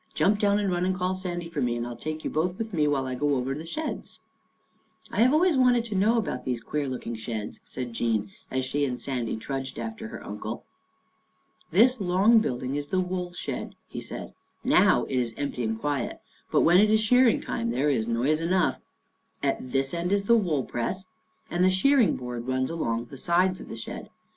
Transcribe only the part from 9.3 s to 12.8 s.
trudged after her uncle." This long building